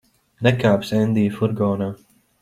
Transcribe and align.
Nekāpsi 0.45 0.95
Endija 0.99 1.33
furgonā. 1.35 1.91